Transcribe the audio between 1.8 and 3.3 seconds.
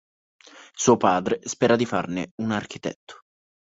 farne un architetto.